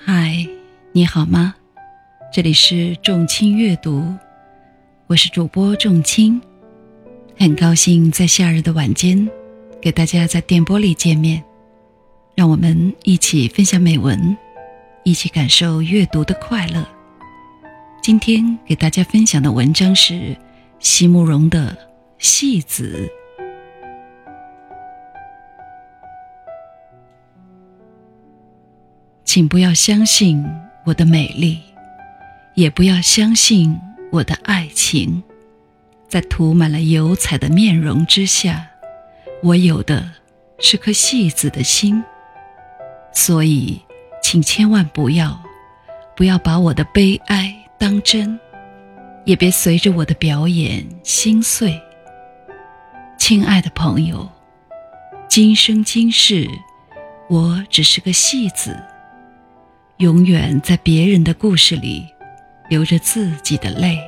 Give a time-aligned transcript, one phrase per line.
[0.00, 0.46] 嗨，
[0.92, 1.56] 你好吗？
[2.32, 4.14] 这里是众卿阅读，
[5.08, 6.40] 我是主播众卿，
[7.36, 9.28] 很高兴在夏日的晚间，
[9.82, 11.42] 给大家在电波里见面，
[12.36, 14.36] 让我们一起分享美文，
[15.02, 16.86] 一起感受阅读的快乐。
[18.00, 20.36] 今天给大家分享的文章是
[20.78, 21.72] 席慕容的
[22.18, 23.10] 《戏子》。
[29.28, 30.42] 请不要相信
[30.84, 31.60] 我的美丽，
[32.54, 33.78] 也不要相信
[34.10, 35.22] 我的爱情。
[36.08, 38.66] 在涂满了油彩的面容之下，
[39.42, 40.10] 我有的
[40.60, 42.02] 是颗戏子的心。
[43.12, 43.78] 所以，
[44.22, 45.38] 请千万不要，
[46.16, 48.40] 不要把我的悲哀当真，
[49.26, 51.78] 也别随着我的表演心碎。
[53.18, 54.26] 亲爱的朋友，
[55.28, 56.48] 今生今世，
[57.28, 58.74] 我只是个戏子。
[59.98, 62.06] 永远在别人的故事里
[62.68, 63.98] 流着自己的泪。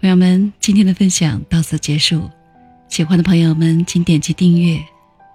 [0.00, 2.30] 朋友们，今天的分享到此结束。
[2.88, 4.80] 喜欢的朋友们，请点击订阅。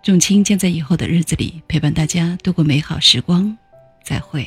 [0.00, 3.58] 仲卿将在以后的日子里陪伴大家度过美好时光。
[4.04, 4.46] 再会。